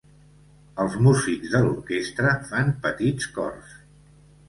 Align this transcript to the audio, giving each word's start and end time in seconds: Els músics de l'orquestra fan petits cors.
Els 0.85 0.95
músics 1.09 1.53
de 1.57 1.63
l'orquestra 1.67 2.35
fan 2.51 2.75
petits 2.89 3.33
cors. 3.41 3.81